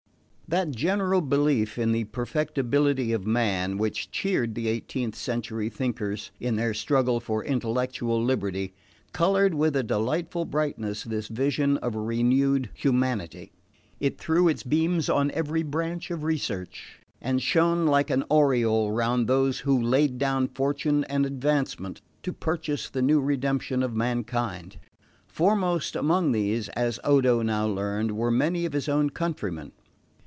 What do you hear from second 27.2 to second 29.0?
now learned, were many of his